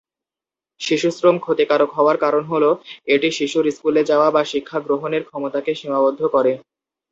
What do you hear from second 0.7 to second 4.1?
শিশুশ্রম ক্ষতিকারক হওয়ার কারণ হলো, এটি শিশুর স্কুলে